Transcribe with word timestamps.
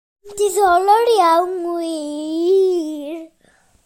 Diddorol 0.37 1.07
iawn 1.17 1.51
wir. 1.65 3.17